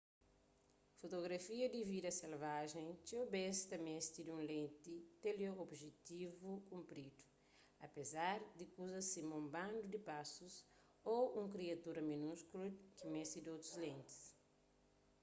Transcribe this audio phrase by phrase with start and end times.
[0.99, 7.21] fotografia di vida selvajen txeu bês ta meste di un lenti teleobjetivu kunpridu
[7.85, 10.53] apézar di kuzas sima un bandu di pásus
[11.15, 12.67] ô un kriatura minúskulu
[12.97, 14.17] ta meste di otus lentis